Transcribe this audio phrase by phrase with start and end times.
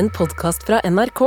[0.00, 1.20] en podkast fra NRK.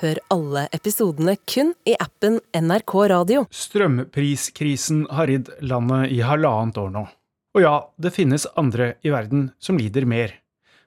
[0.00, 3.40] Hør alle episodene kun i appen NRK Radio.
[3.50, 7.02] Strømpriskrisen har ridd landet i halvannet år nå.
[7.58, 10.36] Og ja, det finnes andre i verden som lider mer.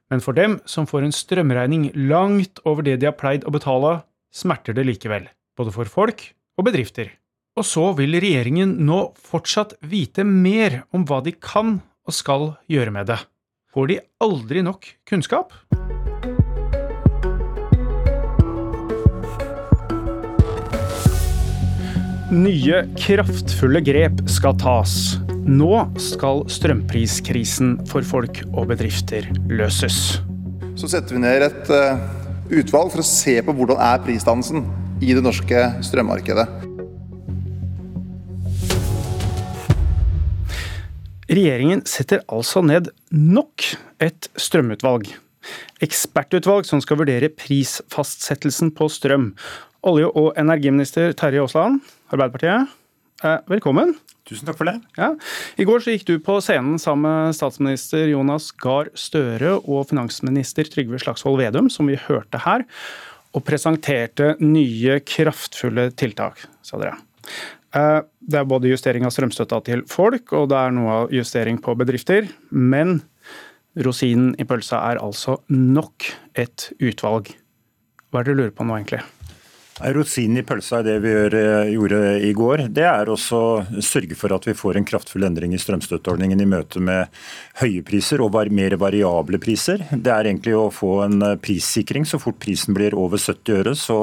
[0.08, 3.98] Men for dem som får en strømregning langt over det de har pleid å betale,
[4.32, 5.28] smerter det likevel.
[5.60, 6.24] Både for folk
[6.56, 7.12] og bedrifter.
[7.60, 12.96] Og så vil regjeringen nå fortsatt vite mer om hva de kan og skal gjøre
[12.96, 13.20] med det.
[13.76, 15.52] Får de aldri nok kunnskap?
[22.34, 24.94] Nye, kraftfulle grep skal tas.
[25.46, 30.18] Nå skal strømpriskrisen for folk og bedrifter løses.
[30.74, 32.00] Så setter vi ned et uh,
[32.50, 34.66] utvalg for å se på hvordan er prisdannelsen
[35.04, 36.48] i det norske strømmarkedet.
[41.30, 43.68] Regjeringen setter altså ned nok
[44.02, 45.12] et strømutvalg.
[45.86, 49.36] Ekspertutvalg som skal vurdere prisfastsettelsen på strøm.
[49.84, 51.82] Olje- og energiminister Terje Aasland,
[52.14, 52.72] Arbeiderpartiet,
[53.52, 53.92] velkommen.
[54.24, 54.78] Tusen takk for det.
[54.96, 55.10] Ja.
[55.60, 61.02] I går gikk du på scenen sammen med statsminister Jonas Gahr Støre og finansminister Trygve
[61.04, 62.64] Slagsvold Vedum, som vi hørte her,
[63.36, 66.96] og presenterte nye, kraftfulle tiltak, sa dere.
[67.76, 71.60] Eh, det er både justering av strømstøtta til folk, og det er noe av justering
[71.60, 72.30] på bedrifter.
[72.56, 73.02] Men
[73.84, 76.08] rosinen i pølsa er altså nok
[76.40, 77.34] et utvalg.
[78.14, 79.02] Hva er det du lurer på nå, egentlig?
[79.82, 83.40] Rosinen i pølsa i det vi eh, gjorde i går, det er også
[83.82, 87.10] sørge for at vi får en kraftfull endring i strømstøtteordningen i møte med
[87.62, 89.82] høye priser og mer variable priser.
[89.90, 92.06] Det er egentlig å få en eh, prissikring.
[92.06, 93.98] Så fort prisen blir over 70 øre, så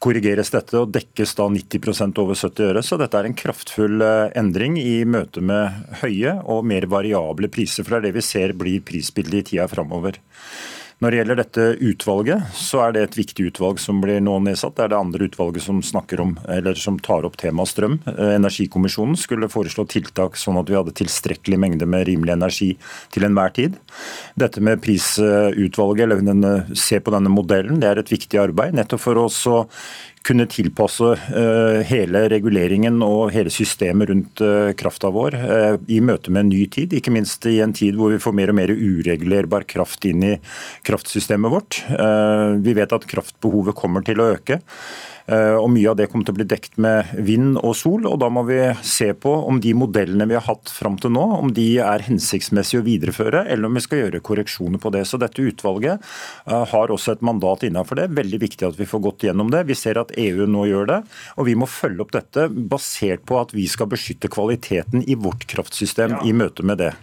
[0.00, 2.82] korrigeres dette og dekkes da 90% over 70 øre.
[2.82, 7.86] Så dette er en kraftfull eh, endring i møte med høye og mer variable priser.
[7.86, 10.18] For det er det vi ser blir prisbildet i tida framover.
[11.00, 14.74] Når det gjelder dette utvalget, så er det et viktig utvalg som blir nå nedsatt.
[14.76, 17.94] Det er det andre utvalget som, om, som tar opp temaet strøm.
[18.04, 22.68] Eh, Energikommisjonen skulle foreslå tiltak sånn at vi hadde tilstrekkelig mengde med rimelig energi
[23.16, 23.78] til enhver tid.
[24.36, 28.76] Dette med prisutvalget, eller denne, se på denne modellen, det er et viktig arbeid.
[28.76, 29.62] Nettopp for oss å
[30.26, 36.32] kunne tilpasse eh, hele reguleringen og hele systemet rundt eh, krafta vår eh, i møte
[36.32, 36.94] med en ny tid.
[36.96, 40.34] Ikke minst i en tid hvor vi får mer og mer uregulerbar kraft inn i
[40.86, 41.80] kraftsystemet vårt.
[42.60, 44.60] Vi vet at kraftbehovet kommer til å øke.
[45.30, 48.06] Eh, og Mye av det kommer til å bli dekt med vind og sol.
[48.08, 51.26] og Da må vi se på om de modellene vi har hatt fram til nå,
[51.38, 55.04] om de er hensiktsmessige å videreføre, eller om vi skal gjøre korreksjoner på det.
[55.06, 56.00] Så Dette utvalget
[56.46, 58.10] eh, har også et mandat innenfor det.
[58.18, 59.66] Veldig viktig at vi får gått gjennom det.
[59.70, 61.00] Vi ser at EU nå gjør det,
[61.36, 65.46] og vi må følge opp dette basert på at vi skal beskytte kvaliteten i vårt
[65.50, 66.24] kraftsystem ja.
[66.26, 66.94] i møte med det.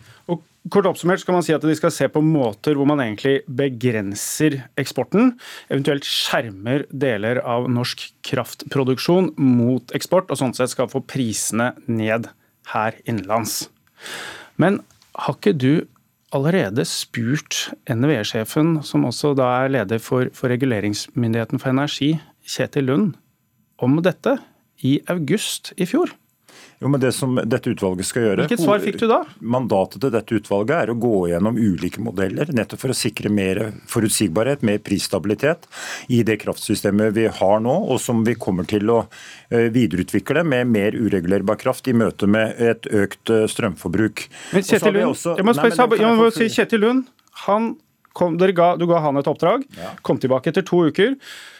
[0.68, 4.58] Kort oppsummert skal man si at de skal se på måter hvor man egentlig begrenser
[4.80, 5.38] eksporten,
[5.72, 12.28] eventuelt skjermer deler av norsk kraftproduksjon mot eksport, og sånn sett skal få prisene ned
[12.74, 13.70] her innenlands.
[14.60, 14.82] Men
[15.16, 15.88] har ikke du
[16.36, 22.18] allerede spurt NVE-sjefen, som også da er leder for, for Reguleringsmyndigheten for energi,
[22.48, 23.16] Kjetil Lund,
[23.80, 24.36] om dette
[24.84, 26.12] i august i fjor?
[26.80, 29.24] Jo, men Det som dette utvalget skal gjøre Hvilket svar fikk du da?
[29.42, 33.62] Mandatet til dette utvalget er å gå gjennom ulike modeller, nettopp for å sikre mer
[33.90, 35.66] forutsigbarhet, mer prisstabilitet
[36.14, 39.00] i det kraftsystemet vi har nå, og som vi kommer til å
[39.50, 44.28] eh, videreutvikle med mer uregulerbar kraft i møte med et økt eh, strømforbruk.
[44.54, 47.06] Men Kjetil Lund, også, jeg må, nei, men, jeg må si Kjetil Lund,
[47.48, 47.74] han
[48.18, 49.96] kom, ga, du ga han et oppdrag, ja.
[50.06, 51.18] kom tilbake etter to uker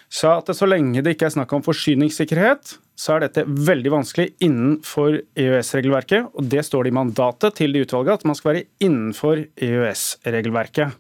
[0.08, 4.32] sa at så lenge det ikke er snakk om forsyningssikkerhet, så er dette veldig vanskelig
[4.44, 6.32] innenfor EØS-regelverket.
[6.34, 10.98] Og det står det i mandatet til de utvalget, at man skal være innenfor EØS-regelverket.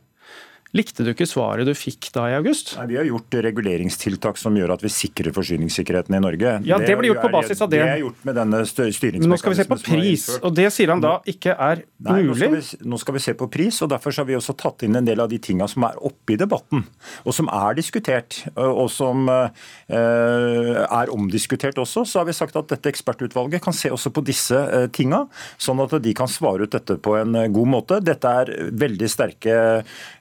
[0.75, 2.73] Likte du ikke svaret du fikk da i august?
[2.79, 6.57] Nei, Vi har gjort reguleringstiltak som gjør at vi sikrer forsyningssikkerheten i Norge.
[6.67, 7.79] Ja, Det, det blir gjort på basis av det.
[7.79, 9.23] Det er gjort med denne styringsmekanismen.
[9.23, 12.19] Men nå skal vi se på pris, og det sier han da ikke er Nei,
[12.27, 12.27] mulig?
[12.27, 14.83] Nå skal, vi, nå skal vi se på pris, og derfor har vi også tatt
[14.87, 16.83] inn en del av de tinga som er oppe i debatten,
[17.23, 19.47] og som er diskutert, og som uh,
[19.87, 22.03] er omdiskutert også.
[22.03, 25.23] Så har vi sagt at dette ekspertutvalget kan se også på disse uh, tinga,
[25.55, 28.01] sånn at de kan svare ut dette på en god måte.
[28.03, 29.57] Dette er veldig sterke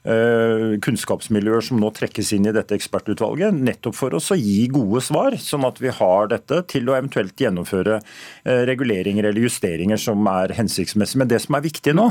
[0.07, 0.36] Eh,
[0.83, 5.35] kunnskapsmiljøer som nå trekkes inn i dette ekspertutvalget, nettopp for oss å gi gode svar,
[5.41, 10.53] sånn at vi har dette til å eventuelt gjennomføre eh, reguleringer eller justeringer som er
[10.57, 11.21] hensiktsmessige.
[11.23, 12.09] Men det som er viktig nå,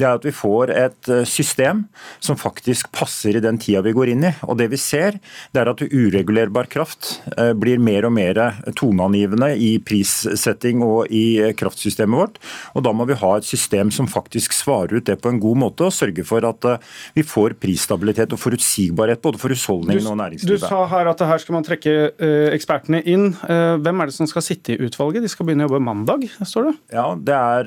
[0.00, 1.84] det er at vi får et eh, system
[2.24, 4.34] som faktisk passer i den tida vi går inn i.
[4.48, 5.20] Og det vi ser,
[5.54, 7.20] det er at uregulerbar kraft
[7.58, 8.38] blir mer og mer
[8.76, 12.38] toneangivende i prissetting og i kraftsystemet vårt.
[12.74, 15.60] Og da må vi ha et system som faktisk svarer ut det på en god
[15.62, 16.66] måte, og sørge for at
[17.16, 20.62] vi får pris prisstabilitet og forutsigbarhet både for husholdningene og næringslivet.
[20.62, 23.30] Du sa her at her skal man trekke uh, ekspertene inn.
[23.44, 25.24] Uh, hvem er det som skal sitte i utvalget?
[25.24, 26.74] De skal begynne å jobbe mandag, står det?
[26.96, 27.66] Ja, det er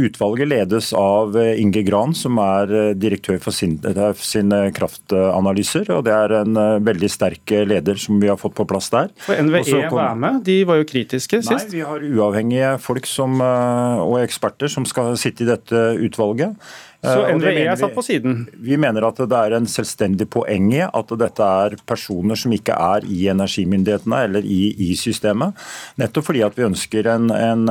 [0.00, 3.76] Utvalget ledes av Inge Gran, som er direktør for sin,
[4.18, 5.90] sine kraftanalyser.
[5.94, 9.10] og Det er en veldig sterk leder som vi har fått på plass der.
[9.22, 9.98] For NVE kom...
[9.98, 11.52] var med, de var jo kritiske sist.
[11.52, 16.56] Nei, vi har uavhengige folk som, og eksperter som skal sitte i dette utvalget.
[17.00, 18.42] Så eh, NVE er satt på siden?
[18.52, 22.52] Vi, vi mener at det er en selvstendig poeng i at dette er personer som
[22.52, 25.56] ikke er i energimyndighetene eller i, i systemet.
[26.00, 27.64] Nettopp fordi at vi ønsker en, en,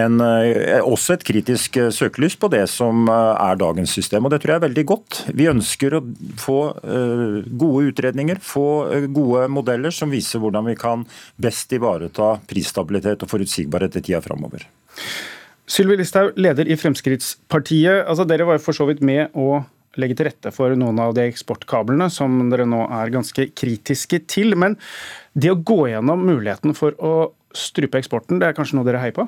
[0.00, 4.24] en, eh, også et kritisk eh, søkelys på det som er dagens system.
[4.24, 5.22] og Det tror jeg er veldig godt.
[5.36, 6.02] Vi ønsker å
[6.40, 8.66] få gode utredninger, få
[9.14, 11.04] gode modeller som viser hvordan vi kan
[11.40, 14.64] best ivareta prisstabilitet og forutsigbarhet i tida framover.
[15.66, 18.04] Sylvi Listhaug, leder i Fremskrittspartiet.
[18.06, 19.64] Altså, dere var jo for så vidt med å
[20.00, 24.54] legge til rette for noen av de eksportkablene som dere nå er ganske kritiske til.
[24.58, 24.76] Men
[25.34, 27.14] det å gå gjennom muligheten for å
[27.56, 29.26] strupe eksporten, det er kanskje noe dere heier på?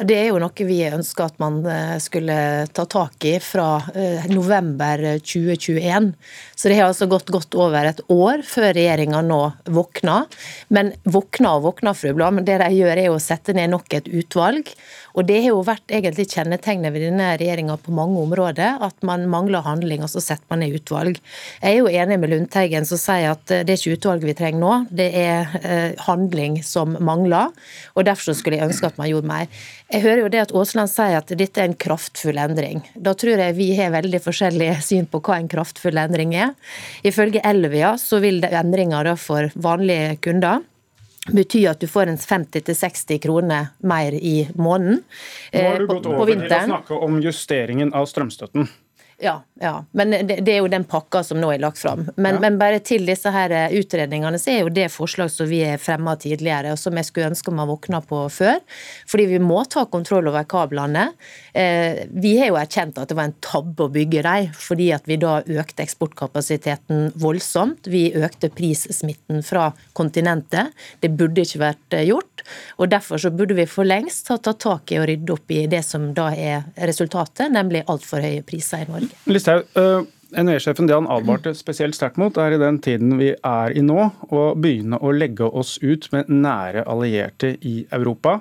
[0.00, 2.34] Det er jo noe vi ønsker at man eh, skulle
[2.72, 6.12] ta tak i fra eh, november 2021.
[6.56, 10.22] Så det har altså gått godt over et år før regjeringa nå våkna.
[10.72, 12.38] Men våkna og våkna, fru Blad.
[12.38, 14.72] Men det de gjør er å sette ned nok et utvalg.
[15.18, 19.26] Og det har jo vært egentlig kjennetegnet ved denne regjeringa på mange områder, at man
[19.28, 21.18] mangler handling, og så setter man ned utvalg.
[21.60, 24.38] Jeg er jo enig med Lundteigen som sier at eh, det er ikke utvalget vi
[24.38, 27.50] trenger nå, det er handling som mangler.
[27.94, 29.50] Og derfor skulle jeg ønske at man gjorde mer.
[29.92, 32.82] Jeg hører jo det at Aasland sier at dette er en kraftfull endring.
[32.94, 36.56] Da tror jeg vi har veldig forskjellig syn på hva en kraftfull endring er.
[37.06, 40.66] Ifølge Elvia så vil endringer for vanlige kunder
[41.28, 45.02] bety at du får en 50-60 kroner mer i måneden
[45.52, 48.70] Nå har du eh, gått over til å snakke om justeringen av strømstøtten.
[49.22, 49.84] Ja, ja.
[49.92, 52.06] men det, det, er jo den pakka som nå er lagt fram.
[52.16, 52.40] Men, ja.
[52.40, 55.80] men, bare til disse her eh, utredningene, så er jo det forslag som vi har
[55.82, 58.62] fremma tidligere, og som jeg skulle ønske man våkna på før.
[59.10, 61.10] Fordi vi må ta kontroll over kablene.
[61.52, 65.10] Eh, vi har jo erkjent at det var en tabbe å bygge dem, fordi at
[65.10, 67.92] vi da økte eksportkapasiteten voldsomt.
[67.92, 70.72] Vi økte prissmitten fra kontinentet.
[71.04, 72.46] Det burde ikke vært eh, gjort.
[72.80, 75.66] Og derfor så burde vi for lengst ha tatt tak i og rydde opp i
[75.68, 79.09] det som da er resultatet, nemlig altfor høye priser i Norge.
[79.30, 83.74] Listhaug, uh, NVE-sjefen det han advarte spesielt sterkt mot, er i den tiden vi er
[83.74, 83.98] i nå,
[84.30, 88.38] å begynne å legge oss ut med nære allierte i Europa.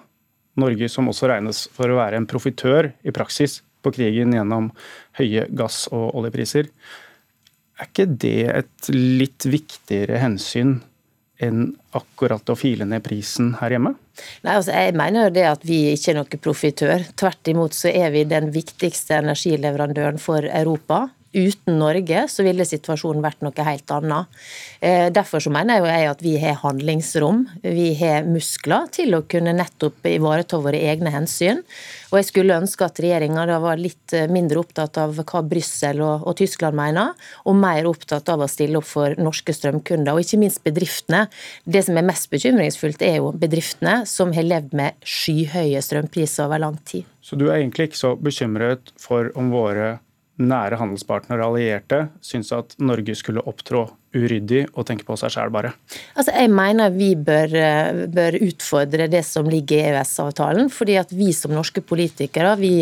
[0.60, 4.69] Norge som også regnes for å være en profitør i praksis på krigen gjennom
[5.19, 6.69] høye gass- og oljepriser.
[7.80, 10.80] Er ikke det et litt viktigere hensyn
[11.39, 13.94] enn akkurat å file ned prisen her hjemme?
[14.44, 17.06] Nei, altså Jeg mener jo det at vi ikke er noen profitør.
[17.19, 21.07] Tvert imot så er vi den viktigste energileverandøren for Europa.
[21.34, 24.40] Uten Norge så ville situasjonen vært noe helt annet.
[24.81, 29.54] Eh, derfor så mener jeg at vi har handlingsrom, vi har muskler til å kunne
[29.54, 31.62] nettopp ivareta våre egne hensyn.
[32.10, 36.26] Og jeg skulle ønske at regjeringa var litt eh, mindre opptatt av hva Brussel og,
[36.26, 37.14] og, Tyskland mener,
[37.46, 41.28] og mer opptatt av å stille opp for norske strømkunder, og ikke minst bedriftene.
[41.70, 46.66] Det som er mest bekymringsfullt, er jo bedriftene som har levd med skyhøye strømpriser over
[46.66, 47.06] lang tid.
[47.22, 50.00] Så du er egentlig ikke så bekymret for om våre
[50.39, 55.51] nære handelspartnere og allierte syns at Norge skulle opptrå uryddig og tenke på seg sjæl,
[55.53, 55.74] bare?
[56.15, 57.54] Altså, jeg mener vi bør,
[58.09, 60.71] bør, utfordre det som ligger i EØS-avtalen.
[60.73, 62.73] fordi at vi som norske politikere vi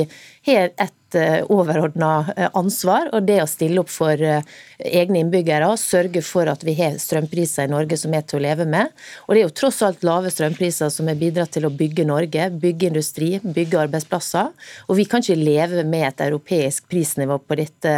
[0.48, 5.80] har et eh, overordna eh, ansvar, og det å stille opp for egne innbyggere og
[5.82, 8.92] sørge for at vi har strømpriser i Norge som er til å leve med.
[9.26, 12.50] Og det er jo tross alt lave strømpriser som har bidratt til å bygge Norge,
[12.62, 14.52] bygge industri, bygge arbeidsplasser.
[14.88, 17.96] Og vi kan ikke leve med et europeisk prisnivå på dette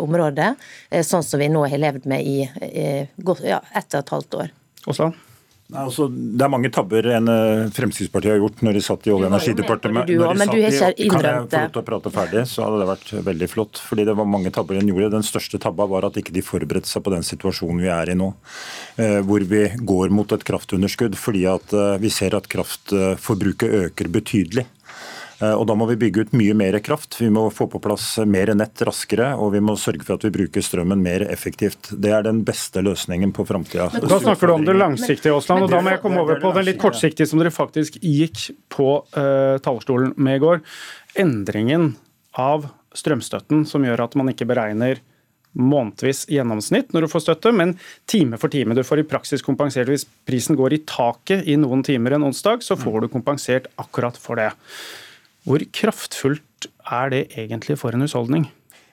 [0.00, 0.52] området,
[1.06, 4.54] sånn som vi nå har levd med i ett og et halvt år.
[4.90, 5.12] Også?
[5.70, 9.12] Nei, altså, det er mange tabber enn eh, Fremskrittspartiet har gjort når de satt i
[9.14, 10.10] Olje- og energidepartementet.
[10.18, 11.60] Du, men du har ikke innrømt det.
[11.60, 13.82] Kan jeg få lov til å prate ferdig, så hadde det vært veldig flott.
[13.86, 15.12] Fordi det var mange tabber en gjorde.
[15.14, 18.18] Den største tabba var at ikke de forberedte seg på den situasjonen vi er i
[18.18, 18.32] nå.
[18.98, 19.62] Eh, hvor vi
[19.92, 24.66] går mot et kraftunderskudd fordi at eh, vi ser at kraftforbruket øker betydelig.
[25.40, 27.16] Eh, og Da må vi bygge ut mye mer kraft.
[27.20, 30.32] Vi må få på plass mer nett raskere, og vi må sørge for at vi
[30.34, 31.92] bruker strømmen mer effektivt.
[31.96, 33.88] Det er den beste løsningen på framtida.
[33.94, 36.68] Da snakker du om det langsiktige, Aasland, og da må jeg komme over på den
[36.68, 40.60] litt kortsiktige som dere faktisk gikk på uh, talerstolen med i går.
[41.20, 41.94] Endringen
[42.38, 45.00] av strømstøtten som gjør at man ikke beregner
[45.58, 47.74] månedvis gjennomsnitt når du får støtte, men
[48.10, 48.76] time for time.
[48.76, 52.62] Du får i praksis kompensert hvis prisen går i taket i noen timer en onsdag,
[52.66, 54.52] så får du kompensert akkurat for det.
[55.44, 58.48] Hvor kraftfullt er det egentlig for en husholdning?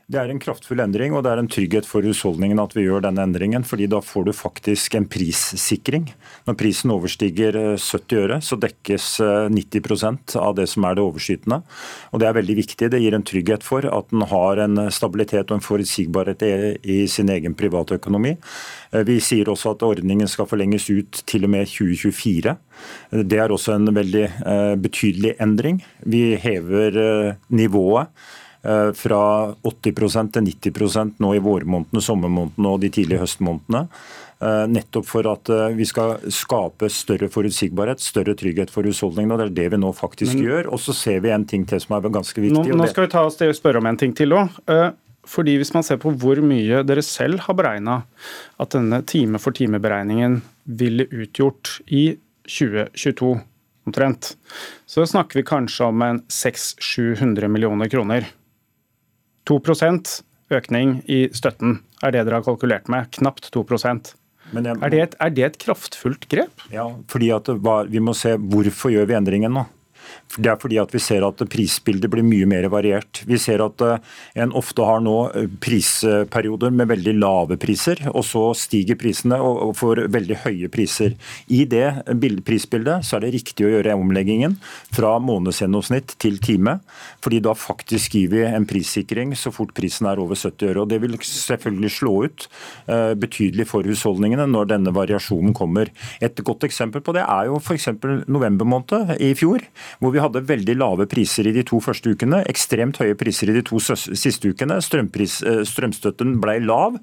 [0.08, 3.02] Det er en kraftfull endring, og det er en trygghet for husholdningen at vi gjør
[3.04, 3.66] denne endringen.
[3.68, 6.14] fordi da får du faktisk en prissikring.
[6.48, 9.08] Når prisen overstiger 70 eh, øre, så dekkes
[9.52, 11.60] 90 eh, av det som er det overskytende.
[12.14, 12.90] Og Det er veldig viktig.
[12.90, 16.42] Det gir en trygghet for at en har en stabilitet og en forutsigbarhet
[16.88, 18.38] i sin egen privatøkonomi.
[18.38, 19.04] økonomi.
[19.04, 22.56] vi sier også at ordningen skal forlenges ut til og med 2024.
[23.12, 25.84] Det er også en veldig betydelig endring.
[26.06, 29.20] Vi hever nivået Eh, fra
[29.64, 33.86] 80% til 90% nå i vårmånedene, sommermånedene og de tidlige høstmånedene.
[34.38, 39.34] Eh, nettopp for at eh, vi skal skape større forutsigbarhet, større trygghet for husholdningene.
[39.34, 40.70] og Det er det vi nå faktisk Men, gjør.
[40.76, 42.54] Og så ser vi en ting til som er ganske viktig.
[42.70, 44.62] Nå, nå skal vi ta oss til å spørre om en ting til òg.
[45.28, 47.98] Fordi Hvis man ser på hvor mye dere selv har beregna
[48.62, 52.14] at denne time for time-beregningen ville utgjort i
[52.48, 53.34] 2022
[53.90, 54.38] omtrent,
[54.86, 58.30] så snakker vi kanskje om en 600-700 millioner kroner.
[59.48, 60.20] 2%
[60.58, 63.10] økning i støtten er det dere har kalkulert med.
[63.18, 66.62] Knapt 2 jeg, er, det et, er det et kraftfullt grep?
[66.72, 67.32] Ja, fordi
[67.64, 69.66] var, vi må se hvorfor gjør vi endringen nå.
[70.36, 73.24] Det er fordi at vi ser at prisbildet blir mye mer variert.
[73.28, 74.02] Vi ser at eh,
[74.44, 79.74] en ofte har nå eh, prisperioder med veldig lave priser, og så stiger prisene og
[79.80, 81.16] får veldig høye priser.
[81.48, 81.88] I det
[82.46, 84.58] prisbildet så er det riktig å gjøre omleggingen
[84.94, 86.78] fra månedsgjennomsnitt til time,
[87.24, 90.84] fordi da faktisk gir vi en prissikring så fort prisen er over 70 øre.
[90.84, 92.48] og Det vil selvfølgelig slå ut
[92.92, 95.92] eh, betydelig for husholdningene når denne variasjonen kommer.
[96.22, 97.90] Et godt eksempel på det er jo f.eks.
[98.28, 99.64] november måned i fjor,
[100.02, 103.58] hvor vi hadde veldig lave priser i de to første ukene, ekstremt høye priser i
[103.58, 104.80] de to siste ukene.
[104.84, 107.02] Strømpris, eh, strømstøtten ble lav.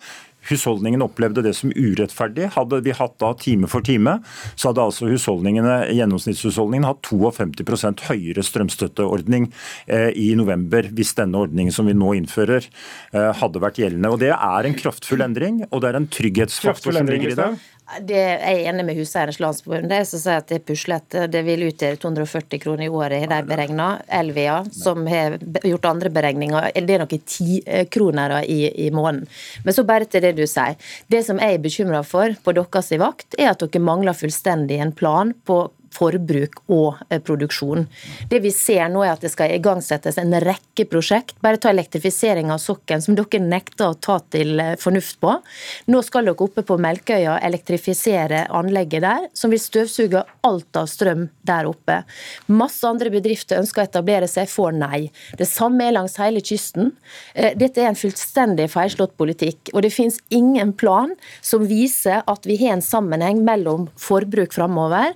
[0.48, 2.50] Husholdningene opplevde det som urettferdig.
[2.56, 4.18] Hadde vi hatt da time for time,
[4.56, 9.48] så hadde altså husholdningene, gjennomsnittshusholdningen hatt 52% høyere strømstøtteordning
[9.88, 12.68] eh, i november hvis denne ordningen som vi nå innfører,
[13.14, 14.12] eh, hadde vært gjeldende.
[14.12, 17.50] Og Det er en kraftfull endring, og det er en trygghetsfaktor som ligger i det.
[17.84, 21.26] Det er jeg enig med Huseiernes Landsforbund det som sier at det er puslete.
[21.28, 23.88] Det vil utgjøre 240 kroner i året, har de beregna.
[24.08, 29.28] Elvia, som har gjort andre beregninger, det er noen tikroner i, i måneden.
[29.66, 30.80] Men så bare til det du sier.
[31.12, 34.96] Det som jeg er bekymra for på deres vakt, er at dere mangler fullstendig en
[34.96, 37.86] plan på forbruk og eh, produksjon.
[38.30, 41.36] Det vi ser nå er at det skal igangsettes en rekke prosjekt.
[41.44, 45.36] Bare ta elektrifisering av sokkelen, som dere nekter å ta til eh, fornuft på.
[45.90, 51.28] Nå skal dere oppe på Melkøya elektrifisere anlegget der, som vil støvsuge alt av strøm
[51.46, 52.00] der oppe.
[52.52, 55.00] Masse andre bedrifter ønsker å etablere seg, får nei.
[55.38, 56.92] Det samme er langs hele kysten.
[57.34, 59.72] Eh, dette er en fullstendig feilslått politikk.
[59.74, 65.14] Og det finnes ingen plan som viser at vi har en sammenheng mellom forbruk framover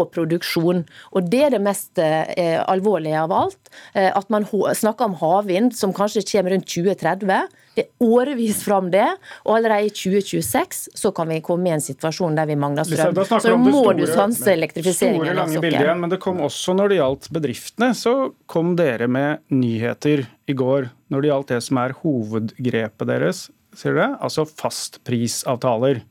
[0.00, 0.84] og produksjon.
[1.12, 3.72] Og Det er det mest eh, alvorlige av alt.
[3.94, 7.48] Eh, at man snakker om havvind som kanskje kommer rundt 2030.
[7.72, 9.06] Det er årevis fram det,
[9.46, 13.16] og allerede i 2026 så kan vi komme i en situasjon der vi mangler strøm.
[13.16, 16.76] Så da må store, du sanse elektrifiseringen store, lange bildet igjen, Men det kom også
[16.76, 21.60] når det gjaldt bedriftene, så kom dere med nyheter i går når det gjaldt det
[21.64, 23.46] som er hovedgrepet deres.
[23.76, 24.02] Ser du?
[24.04, 26.02] Altså fastprisavtaler.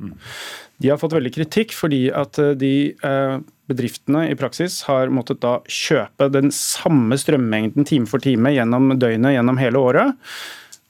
[0.81, 2.73] De har fått veldig kritikk fordi at eh, de
[3.05, 3.35] eh,
[3.71, 9.37] bedriftene i praksis har måttet da kjøpe den samme strømmengden time for time gjennom døgnet
[9.37, 10.17] gjennom hele året.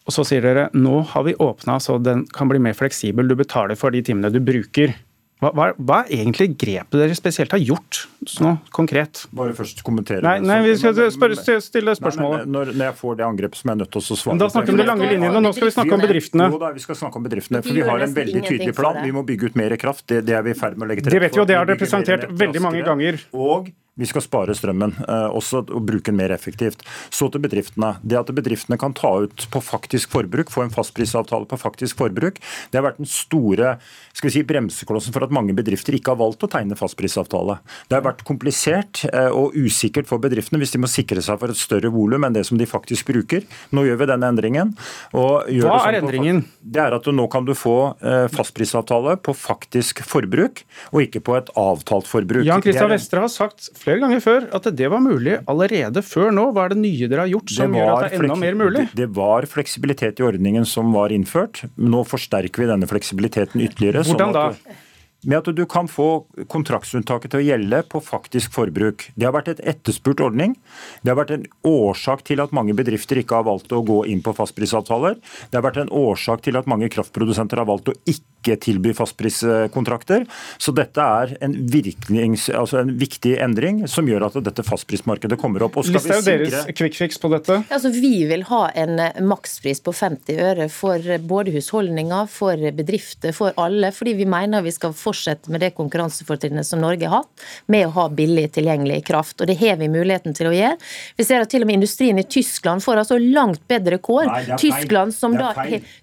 [0.08, 3.38] Og så sier dere nå har vi åpna så den kan bli mer fleksibel, du
[3.38, 4.96] betaler for de timene du bruker.
[5.42, 8.04] Hva, hva, hva, er egentlig grepet dere spesielt har gjort
[8.44, 9.24] nå, konkret?
[9.34, 12.44] Bare først kommentere nei, nei, vi skal spørre, stille spørsmålet.
[12.46, 14.52] Nei, når, når, jeg får det angrepet som jeg er nødt til å svare Da
[14.54, 16.50] snakker vi om de lange linjene, nå skal vi snakke om bedriftene.
[16.54, 19.02] Jo da, vi skal snakke om bedriftene, for vi har en veldig tydelig plan.
[19.02, 20.06] Vi må bygge ut mer kraft.
[20.14, 21.26] Det, det er vi i ferd med å legge til rette for.
[21.26, 23.18] Det vet vi, og det har dere presentert veldig mange ganger.
[23.34, 26.86] Og vi skal spare strømmen eh, også og bruke den mer effektivt.
[27.12, 27.98] Så til bedriftene.
[28.02, 32.40] Det at bedriftene kan ta ut på faktisk forbruk, få en fastprisavtale på faktisk forbruk,
[32.72, 33.76] det har vært den store
[34.16, 37.58] si, bremseklossen for at mange bedrifter ikke har valgt å tegne fastprisavtale.
[37.90, 41.52] Det har vært komplisert eh, og usikkert for bedriftene hvis de må sikre seg for
[41.52, 43.44] et større volum enn det som de faktisk bruker.
[43.76, 44.74] Nå gjør vi denne endringen.
[45.12, 45.44] Hva
[45.84, 46.46] er endringen?
[46.62, 50.64] Det er at nå kan du få eh, fastprisavtale på faktisk forbruk,
[50.96, 52.46] og ikke på et avtalt forbruk.
[52.48, 56.48] Jan Kristian Vestre har sagt flere ganger før at det var mulig allerede før nå.
[56.56, 58.86] Hva er det nye dere har gjort som gjør at det er enda mer mulig?
[58.98, 61.66] Det var fleksibilitet i ordningen som var innført.
[61.82, 64.06] Nå forsterker vi denne fleksibiliteten ytterligere.
[64.08, 64.80] Sånn Hvordan da?
[65.22, 66.08] med at du kan få
[66.50, 69.08] kontraktsunntaket til å gjelde på faktisk forbruk.
[69.14, 70.56] Det har vært et etterspurt ordning.
[71.02, 74.24] Det har vært en årsak til at mange bedrifter ikke har valgt å gå inn
[74.26, 75.20] på fastprisavtaler.
[75.52, 78.94] Det har vært en årsak til at mange kraftprodusenter har valgt å ikke ikke tilby
[78.98, 80.26] fastpriskontrakter.
[80.62, 85.68] Så dette er en, virknings, altså en viktig endring som gjør at dette fastprismarkedet kommer
[85.68, 85.78] opp.
[85.80, 86.50] Og skal Listhaug, vi sikre...
[86.50, 87.62] deres quick fix på dette?
[87.70, 88.98] Altså, vi vil ha en
[89.30, 93.94] makspris på 50 øre for både husholdninger, for bedrifter, for alle.
[93.96, 97.94] Fordi vi mener vi skal fortsette med det konkurransefortrinnet som Norge har hatt, med å
[98.00, 99.40] ha billig tilgjengelig kraft.
[99.42, 100.78] Og det har vi muligheten til å gjøre.
[101.18, 104.26] Vi ser at til og med industrien i Tyskland får altså langt bedre kår.
[104.32, 105.54] Nei, Tyskland som da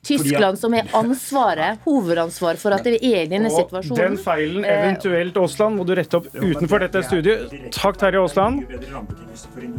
[0.06, 1.82] Tyskland som har ansvaret,
[2.28, 3.98] hovedansvar for at det er i denne situasjonen.
[3.98, 7.52] Den feilen eh, eventuelt, Aasland, må du rette opp utenfor dette studiet.
[7.72, 8.64] Takk, Terje Aasland.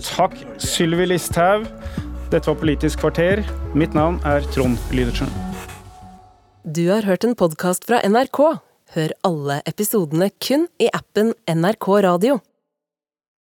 [0.03, 1.67] Takk, Sylvi Listhaug.
[2.29, 3.43] Dette var Politisk kvarter.
[3.73, 5.29] Mitt navn er Trond Lydersen.
[6.63, 8.59] Du har hørt en podkast fra NRK.
[8.95, 12.39] Hør alle episodene kun i appen NRK Radio.